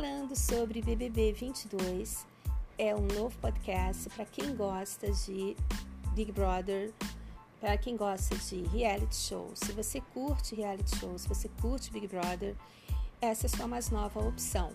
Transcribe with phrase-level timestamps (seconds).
[0.00, 2.26] falando sobre BBB 22.
[2.78, 5.54] É um novo podcast para quem gosta de
[6.14, 6.90] Big Brother,
[7.60, 9.50] para quem gosta de reality show.
[9.54, 12.56] Se você curte reality show, se você curte Big Brother,
[13.20, 14.72] essa é sua mais nova opção.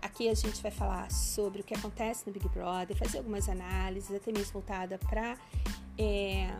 [0.00, 4.14] Aqui a gente vai falar sobre o que acontece no Big Brother, fazer algumas análises,
[4.14, 5.36] até mesmo voltada para
[5.98, 6.54] é,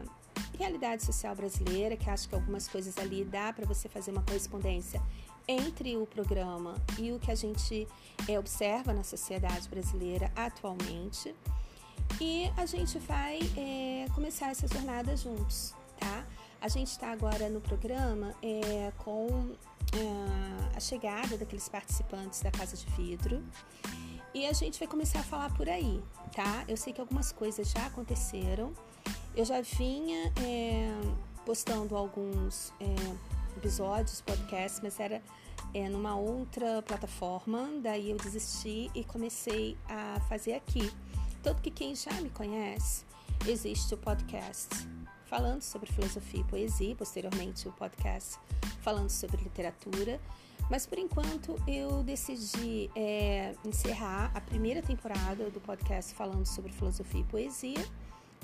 [0.59, 5.01] realidade social brasileira, que acho que algumas coisas ali dá para você fazer uma correspondência
[5.47, 7.87] entre o programa e o que a gente
[8.29, 11.35] é, observa na sociedade brasileira atualmente.
[12.21, 16.27] E a gente vai é, começar essa jornada juntos, tá?
[16.61, 19.55] A gente está agora no programa é, com
[19.95, 23.43] é, a chegada daqueles participantes da Casa de Vidro
[24.33, 26.01] e a gente vai começar a falar por aí,
[26.35, 26.65] tá?
[26.69, 28.73] Eu sei que algumas coisas já aconteceram.
[29.35, 30.89] Eu já vinha é,
[31.45, 32.87] postando alguns é,
[33.61, 35.23] episódios, podcasts, mas era
[35.75, 37.69] é, numa outra plataforma.
[37.83, 40.91] Daí eu desisti e comecei a fazer aqui.
[41.43, 43.05] Tanto que quem já me conhece,
[43.47, 44.69] existe o podcast
[45.27, 48.39] falando sobre filosofia e poesia, posteriormente o podcast
[48.81, 50.19] falando sobre literatura.
[50.71, 57.21] Mas por enquanto eu decidi é, encerrar a primeira temporada do podcast falando sobre filosofia
[57.21, 57.87] e poesia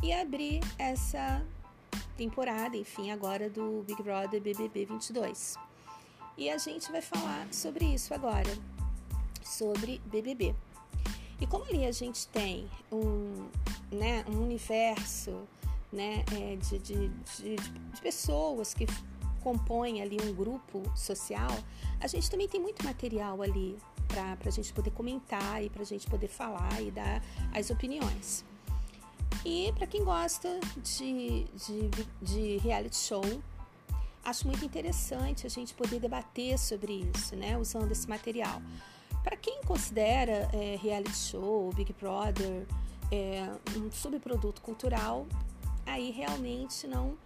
[0.03, 1.43] e abrir essa
[2.17, 5.57] temporada, enfim, agora do Big Brother BBB 22.
[6.37, 8.51] E a gente vai falar sobre isso agora,
[9.43, 10.55] sobre BBB.
[11.41, 13.49] E como ali a gente tem um,
[13.91, 15.47] né, um universo
[15.93, 18.87] né, é, de, de, de, de pessoas que
[19.43, 21.51] compõem ali um grupo social,
[22.01, 23.79] a gente também tem muito material ali
[24.09, 27.23] para a gente poder comentar e para a gente poder falar e dar
[27.55, 28.45] as opiniões.
[29.45, 33.23] E para quem gosta de, de, de reality show,
[34.25, 38.61] acho muito interessante a gente poder debater sobre isso, né, usando esse material.
[39.23, 42.67] Para quem considera é, reality show, Big Brother,
[43.11, 45.27] é, um subproduto cultural,
[45.85, 47.17] aí realmente não,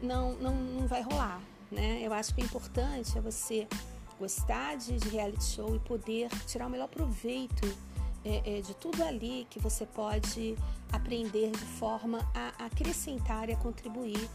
[0.00, 1.40] não, não, não vai rolar.
[1.70, 2.00] Né?
[2.02, 3.68] Eu acho que o importante é você
[4.18, 7.66] gostar de, de reality show e poder tirar o melhor proveito
[8.28, 10.54] é, é, de tudo ali que você pode
[10.92, 14.28] aprender de forma a acrescentar e a contribuir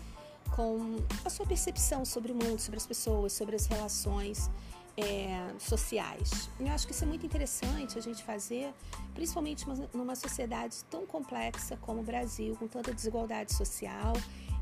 [0.56, 4.50] com a sua percepção sobre o mundo, sobre as pessoas, sobre as relações
[4.98, 6.50] é, sociais.
[6.59, 8.74] Eu acho que isso é muito interessante a gente fazer,
[9.14, 14.14] principalmente numa sociedade tão complexa como o Brasil, com tanta desigualdade social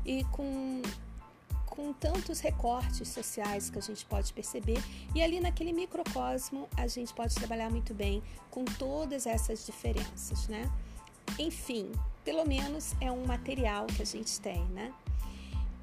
[0.04, 0.82] e com
[1.74, 4.78] com tantos recortes sociais que a gente pode perceber,
[5.14, 10.70] e ali naquele microcosmo a gente pode trabalhar muito bem com todas essas diferenças, né?
[11.38, 11.90] Enfim,
[12.22, 14.92] pelo menos é um material que a gente tem, né?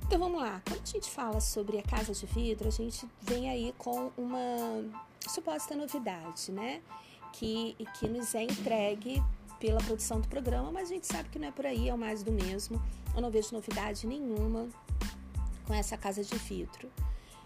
[0.05, 3.49] Então vamos lá, quando a gente fala sobre a casa de vidro, a gente vem
[3.49, 4.85] aí com uma
[5.27, 6.81] suposta novidade, né?
[7.33, 9.23] Que, que nos é entregue
[9.59, 11.97] pela produção do programa, mas a gente sabe que não é por aí, é o
[11.97, 12.79] mais do mesmo.
[13.15, 14.69] Eu não vejo novidade nenhuma
[15.69, 16.91] com essa casa de vidro.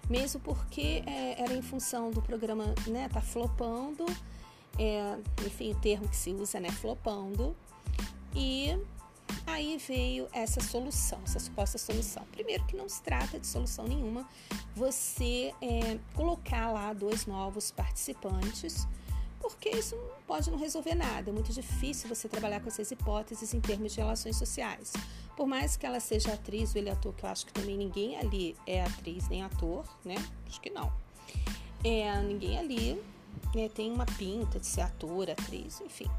[0.10, 3.10] Mesmo porque é, era em função do programa, né?
[3.10, 4.06] Tá flopando,
[4.80, 6.72] é, enfim, o termo que se usa, né?
[6.72, 7.54] Flopando.
[8.34, 8.80] E
[9.46, 12.24] Aí veio essa solução, essa suposta solução.
[12.32, 14.28] Primeiro que não se trata de solução nenhuma,
[14.74, 18.88] você é, colocar lá dois novos participantes,
[19.42, 21.30] porque isso pode não resolver nada.
[21.30, 24.94] É muito difícil você trabalhar com essas hipóteses em termos de relações sociais.
[25.36, 27.78] Por mais que ela seja atriz ou ele é ator, que eu acho que também
[27.78, 30.16] ninguém ali é atriz nem ator, né?
[30.48, 30.92] Acho que não.
[31.84, 33.02] É, ninguém ali
[33.56, 36.10] né, tem uma pinta de ser ator, atriz, enfim.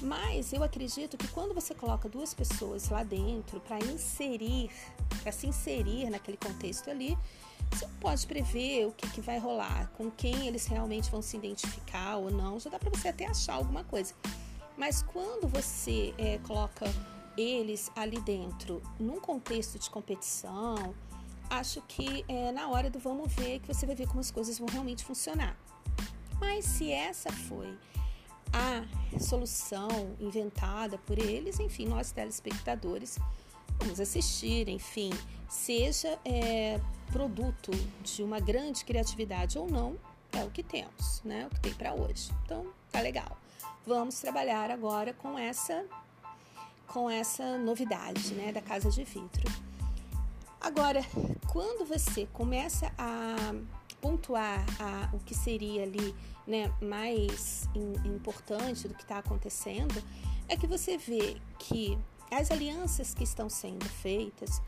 [0.00, 4.70] Mas eu acredito que quando você coloca duas pessoas lá dentro para inserir,
[5.22, 7.16] para se inserir naquele contexto ali,
[7.70, 12.16] você pode prever o que, que vai rolar, com quem eles realmente vão se identificar
[12.16, 12.58] ou não.
[12.60, 14.14] Já dá para você até achar alguma coisa.
[14.76, 16.86] Mas quando você é, coloca
[17.36, 20.94] eles ali dentro num contexto de competição,
[21.50, 24.58] acho que é na hora do vamos ver que você vai ver como as coisas
[24.58, 25.56] vão realmente funcionar.
[26.40, 27.76] Mas se essa foi
[28.52, 28.84] a
[29.18, 29.88] solução
[30.20, 33.18] inventada por eles, enfim, nós telespectadores
[33.78, 35.10] vamos assistir, enfim,
[35.48, 36.80] seja é,
[37.12, 37.70] produto
[38.02, 39.96] de uma grande criatividade ou não,
[40.32, 41.46] é o que temos, né?
[41.46, 42.30] O que tem para hoje.
[42.44, 43.36] Então, tá legal.
[43.86, 45.84] Vamos trabalhar agora com essa
[46.94, 49.42] com essa novidade, né, da casa de vidro.
[50.60, 51.04] Agora,
[51.52, 53.52] quando você começa a
[54.00, 56.14] pontuar a, o que seria ali
[56.46, 60.00] né, mais in, importante do que está acontecendo,
[60.48, 61.98] é que você vê que
[62.30, 64.62] as alianças que estão sendo feitas,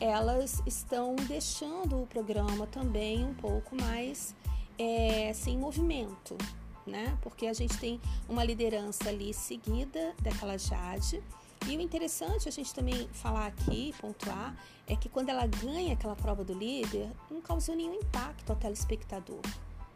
[0.00, 4.34] elas estão deixando o programa também um pouco mais
[4.76, 6.36] é, sem movimento,
[6.84, 7.16] né?
[7.22, 11.22] Porque a gente tem uma liderança ali seguida daquela Jade.
[11.68, 16.16] E o interessante a gente também falar aqui, pontuar, é que quando ela ganha aquela
[16.16, 19.40] prova do líder, não causou nenhum impacto ao telespectador.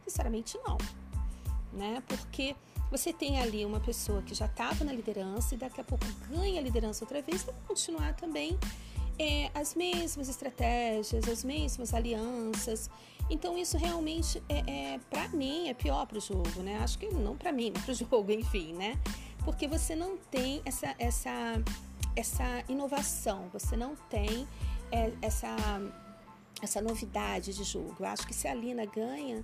[0.03, 0.77] Sinceramente, não.
[1.73, 2.01] Né?
[2.07, 2.55] Porque
[2.89, 6.59] você tem ali uma pessoa que já estava na liderança e daqui a pouco ganha
[6.59, 8.57] a liderança outra vez, então continuar também
[9.17, 12.89] é, as mesmas estratégias, as mesmas alianças.
[13.29, 16.77] Então isso realmente é, é para mim é pior para o jogo, né?
[16.77, 18.99] Acho que não para mim, mas para o jogo, enfim, né?
[19.45, 21.63] Porque você não tem essa essa
[22.15, 24.47] essa inovação, você não tem
[24.91, 25.55] é, essa
[26.61, 27.95] essa novidade de jogo.
[27.99, 29.43] Eu acho que se a Lina ganha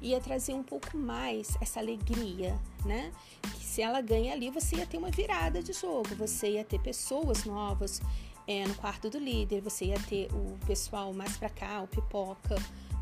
[0.00, 3.12] ia trazer um pouco mais essa alegria, né?
[3.42, 6.80] Que se ela ganha ali, você ia ter uma virada de jogo, você ia ter
[6.80, 8.00] pessoas novas,
[8.46, 12.56] é, no quarto do líder, você ia ter o pessoal mais para cá, o pipoca,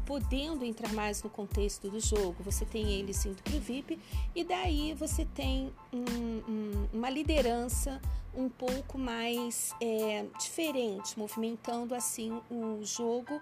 [0.07, 2.37] podendo entrar mais no contexto do jogo.
[2.45, 3.99] Você tem eles indo para o VIP
[4.35, 5.99] e daí você tem um,
[6.49, 8.01] um, uma liderança
[8.35, 13.41] um pouco mais é, diferente, movimentando assim o jogo,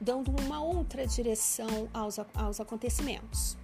[0.00, 3.56] dando uma outra direção aos, aos acontecimentos.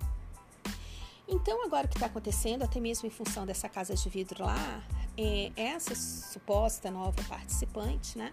[1.28, 4.82] Então, agora o que está acontecendo, até mesmo em função dessa casa de vidro lá,
[5.16, 8.32] é, essa suposta nova participante, né?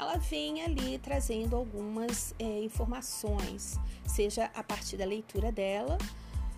[0.00, 5.98] Ela vem ali trazendo algumas é, informações, seja a partir da leitura dela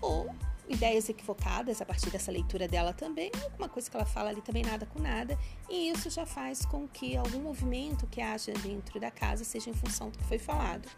[0.01, 0.33] ou
[0.69, 4.63] ideias equivocadas a partir dessa leitura dela também, alguma coisa que ela fala ali também
[4.63, 5.37] nada com nada,
[5.69, 9.75] e isso já faz com que algum movimento que haja dentro da casa seja em
[9.75, 10.89] função do que foi falado.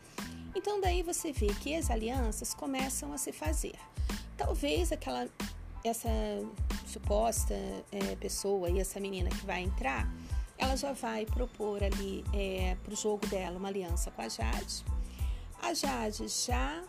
[0.54, 3.74] Então daí você vê que as alianças começam a se fazer.
[4.36, 5.28] Talvez aquela
[5.82, 6.08] essa
[6.86, 7.54] suposta
[7.92, 10.10] é, pessoa e essa menina que vai entrar,
[10.64, 14.84] ela já vai propor ali é, para o jogo dela uma aliança com a Jade.
[15.62, 16.82] A Jade já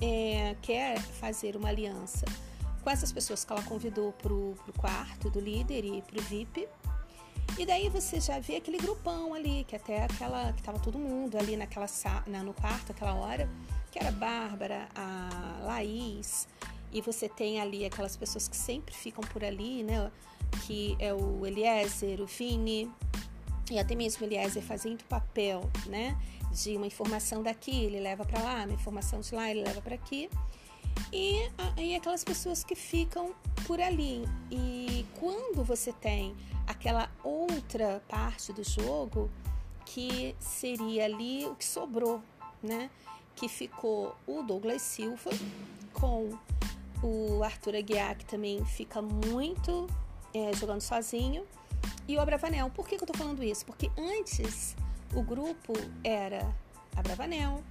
[0.00, 2.24] é, quer fazer uma aliança
[2.82, 6.68] com essas pessoas que ela convidou para o quarto do líder e para o VIP.
[7.58, 11.36] E daí você já vê aquele grupão ali, que até aquela que estava todo mundo
[11.38, 11.86] ali naquela
[12.26, 13.48] na, no quarto aquela hora,
[13.90, 16.46] que era a Bárbara, a Laís,
[16.92, 20.10] e você tem ali aquelas pessoas que sempre ficam por ali, né?
[20.66, 22.90] Que é o Eliezer, o Vini,
[23.70, 26.16] e até mesmo o Eliezer fazendo papel, né?
[26.52, 29.94] De uma informação daqui, ele leva para lá, uma informação de lá, ele leva para
[29.94, 30.30] aqui.
[31.12, 33.34] E aí aquelas pessoas que ficam
[33.66, 34.24] por ali.
[34.50, 36.34] E quando você tem
[36.66, 39.30] aquela outra parte do jogo,
[39.84, 42.20] que seria ali o que sobrou,
[42.62, 42.90] né?
[43.34, 45.30] Que ficou o Douglas Silva
[45.92, 46.30] com
[47.02, 49.86] o Arthur Aguiar, que também fica muito
[50.34, 51.44] é, jogando sozinho.
[52.08, 52.70] E o Abravanel.
[52.70, 53.64] Por que, que eu tô falando isso?
[53.66, 54.76] Porque antes
[55.14, 55.72] o grupo
[56.04, 56.54] era
[56.94, 57.62] Abravanel,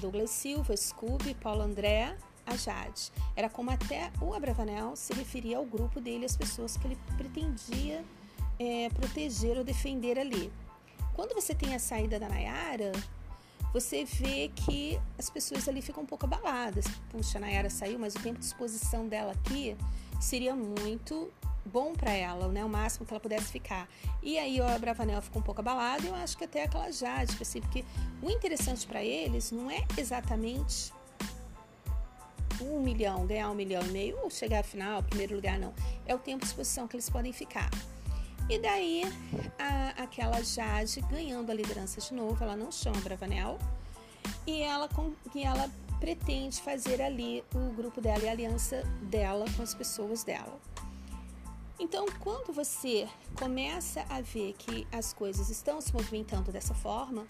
[0.00, 2.16] Douglas Silva, Scooby, Paulo André,
[2.46, 3.12] a Jade.
[3.36, 8.04] Era como até o Abravanel se referia ao grupo dele, as pessoas que ele pretendia
[8.58, 10.52] é, proteger ou defender ali.
[11.14, 12.92] Quando você tem a saída da Nayara,
[13.72, 16.84] você vê que as pessoas ali ficam um pouco abaladas.
[17.10, 19.76] Puxa, a Nayara saiu, mas o tempo de exposição dela aqui
[20.20, 21.30] seria muito
[21.64, 22.64] bom para ela, né?
[22.64, 23.88] O máximo que ela pudesse ficar.
[24.22, 27.36] E aí o Bravanel ficou um pouco abalado e eu acho que até aquela Jade,
[27.40, 27.84] assim, porque
[28.22, 30.92] o interessante para eles não é exatamente
[32.60, 35.72] um milhão, ganhar um milhão e meio ou chegar à final, primeiro lugar, não.
[36.06, 37.70] É o tempo de exposição que eles podem ficar.
[38.48, 39.02] E daí,
[39.58, 43.58] a, aquela Jade ganhando a liderança de novo, ela não chama Bravanel,
[44.46, 44.88] e ela,
[45.34, 50.24] e ela pretende fazer ali o grupo dela e a aliança dela com as pessoas
[50.24, 50.58] dela.
[51.80, 53.08] Então, quando você
[53.38, 57.24] começa a ver que as coisas estão se movimentando dessa forma,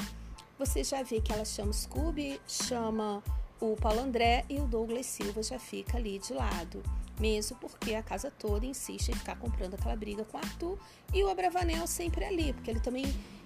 [0.59, 3.23] você já vê que ela chama o Scooby, chama
[3.61, 6.83] o Paulo André e o Douglas Silva já fica ali de lado.
[7.21, 10.77] Mesmo porque a casa toda insiste em ficar comprando aquela briga com o Arthur
[11.15, 13.05] e o Abravanel sempre ali, porque ele também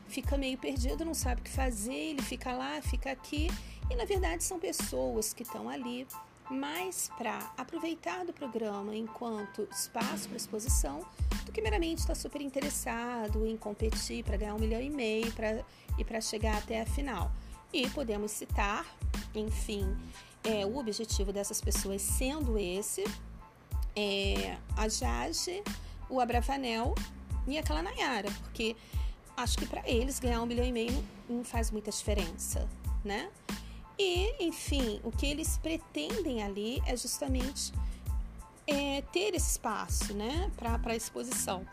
[0.08, 3.48] fica meio perdido, não sabe o que fazer, ele fica lá, fica aqui,
[3.90, 6.06] e na verdade são pessoas que estão ali
[6.50, 11.04] mais para aproveitar do programa enquanto espaço para exposição
[11.44, 15.32] do que meramente estar tá super interessado em competir para ganhar um milhão e meio
[15.32, 15.64] pra,
[15.98, 17.30] e para chegar até a final.
[17.72, 18.86] E podemos citar,
[19.34, 19.96] enfim,
[20.44, 23.04] é, o objetivo dessas pessoas sendo esse,
[23.96, 25.62] é, a Jade,
[26.08, 26.94] o Abravanel
[27.46, 28.76] e aquela Nayara, porque
[29.36, 32.68] acho que para eles ganhar um milhão e meio não faz muita diferença,
[33.04, 33.30] né?
[33.98, 37.72] E, enfim, o que eles pretendem ali é justamente
[38.66, 41.66] é, ter espaço, né, para exposição.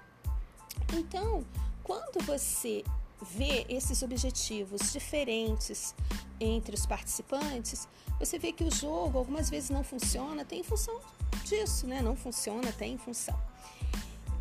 [0.93, 1.45] Então,
[1.83, 2.83] quando você
[3.21, 5.95] vê esses objetivos diferentes
[6.39, 7.87] entre os participantes,
[8.19, 10.99] você vê que o jogo algumas vezes não funciona, tem função
[11.43, 12.01] disso, né?
[12.01, 13.39] Não funciona, tem função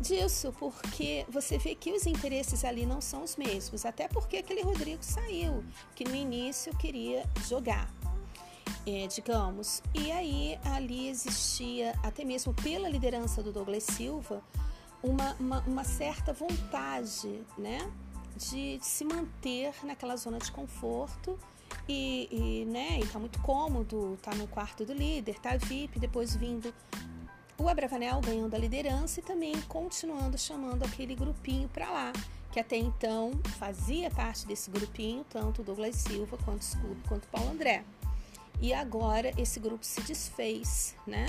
[0.01, 4.61] disso, porque você vê que os interesses ali não são os mesmos, até porque aquele
[4.61, 5.63] Rodrigo saiu,
[5.95, 7.89] que no início queria jogar,
[8.85, 9.81] é, digamos.
[9.93, 14.43] E aí ali existia, até mesmo pela liderança do Douglas Silva,
[15.03, 17.91] uma, uma, uma certa vontade, né?
[18.35, 21.37] De, de, se manter naquela zona de conforto
[21.87, 26.35] e, e né, e tá muito cômodo, tá no quarto do líder, tá VIP, depois
[26.35, 26.73] vindo
[27.61, 32.11] o Abravanel ganhando a liderança e também continuando chamando aquele grupinho para lá,
[32.51, 37.83] que até então fazia parte desse grupinho, tanto Douglas Silva quanto Scooby quanto Paulo André.
[38.59, 41.27] E agora esse grupo se desfez, né?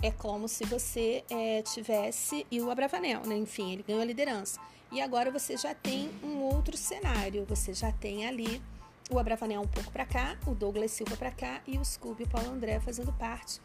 [0.00, 3.36] É como se você é, tivesse e o Abravanel, né?
[3.36, 4.60] Enfim, ele ganhou a liderança.
[4.92, 7.44] E agora você já tem um outro cenário.
[7.48, 8.62] Você já tem ali
[9.10, 12.26] o Abravanel um pouco para cá, o Douglas Silva para cá e o Scooby e
[12.26, 13.60] o Paulo André fazendo parte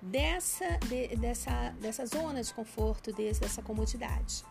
[0.00, 4.44] dessa, de, dessa, dessa zona de conforto, dessa comodidade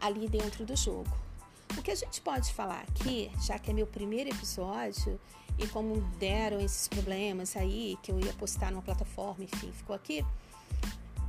[0.00, 1.10] ali dentro do jogo.
[1.76, 5.18] O que a gente pode falar aqui, já que é meu primeiro episódio,
[5.58, 10.24] e como deram esses problemas aí, que eu ia postar numa plataforma, enfim, ficou aqui,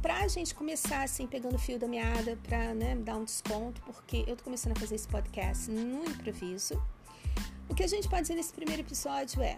[0.02, 4.24] para a gente começar assim, pegando fio da meada, para né, dar um desconto, porque
[4.28, 6.82] eu tô começando a fazer esse podcast no improviso.
[7.70, 9.58] O que a gente pode dizer nesse primeiro episódio é: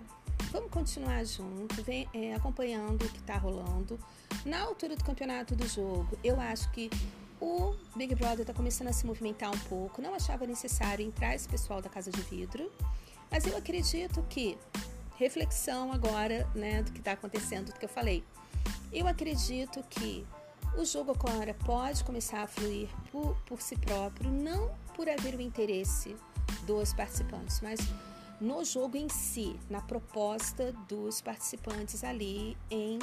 [0.52, 1.76] Vamos continuar junto,
[2.12, 4.00] é, acompanhando o que está rolando.
[4.44, 6.90] Na altura do campeonato do jogo, eu acho que
[7.40, 10.02] o Big Brother está começando a se movimentar um pouco.
[10.02, 12.72] Não achava necessário entrar esse pessoal da Casa de Vidro,
[13.30, 14.58] mas eu acredito que,
[15.18, 18.24] reflexão agora né, do que está acontecendo, do que eu falei,
[18.92, 20.26] eu acredito que
[20.76, 25.42] o jogo agora pode começar a fluir por, por si próprio, não por haver o
[25.42, 26.16] interesse
[26.66, 27.80] dos participantes, mas
[28.40, 33.00] no jogo em si, na proposta dos participantes ali em,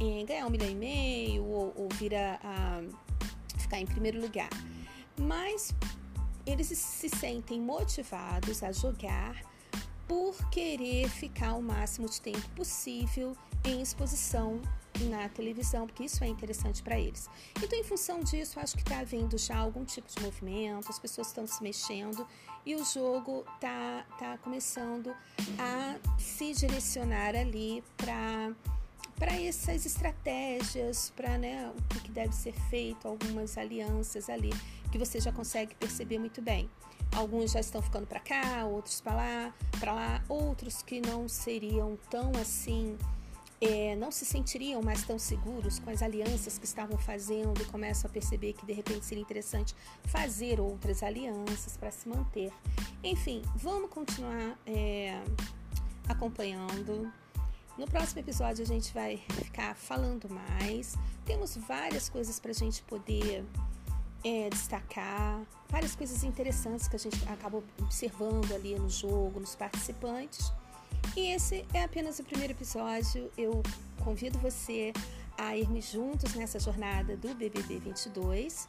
[0.00, 4.50] em ganhar um milhão e meio ou, ou vir a, a ficar em primeiro lugar.
[5.18, 5.74] Mas
[6.46, 9.42] eles se sentem motivados a jogar
[10.06, 14.60] por querer ficar o máximo de tempo possível em exposição
[15.04, 17.28] na televisão, porque isso é interessante para eles.
[17.62, 21.28] Então, em função disso, acho que está havendo já algum tipo de movimento, as pessoas
[21.28, 22.26] estão se mexendo
[22.66, 25.14] e o jogo tá, tá começando
[25.58, 28.52] a se direcionar ali para
[29.18, 34.50] para essas estratégias, para né, o que, deve ser feito, algumas alianças ali
[34.92, 36.70] que você já consegue perceber muito bem.
[37.16, 41.98] Alguns já estão ficando para cá, outros para lá, para lá, outros que não seriam
[42.08, 42.96] tão assim
[43.60, 48.08] é, não se sentiriam mais tão seguros com as alianças que estavam fazendo e começam
[48.08, 49.74] a perceber que de repente seria interessante
[50.04, 52.52] fazer outras alianças para se manter.
[53.02, 55.20] Enfim, vamos continuar é,
[56.08, 57.12] acompanhando.
[57.76, 60.96] No próximo episódio a gente vai ficar falando mais.
[61.24, 63.44] Temos várias coisas para a gente poder
[64.24, 70.52] é, destacar, várias coisas interessantes que a gente acabou observando ali no jogo, nos participantes.
[71.16, 73.30] E esse é apenas o primeiro episódio.
[73.36, 73.62] Eu
[74.04, 74.92] convido você
[75.36, 78.68] a irmos juntos nessa jornada do BBB 22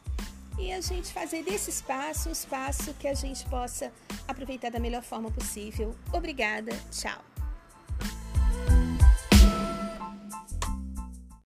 [0.58, 3.92] e a gente fazer desse espaço um espaço que a gente possa
[4.28, 5.94] aproveitar da melhor forma possível.
[6.12, 7.29] Obrigada, tchau!